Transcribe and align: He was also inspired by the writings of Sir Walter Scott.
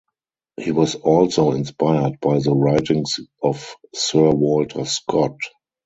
He 0.59 0.71
was 0.71 0.95
also 0.95 1.51
inspired 1.51 2.19
by 2.21 2.39
the 2.39 2.55
writings 2.55 3.19
of 3.43 3.75
Sir 3.93 4.31
Walter 4.31 4.83
Scott. 4.83 5.37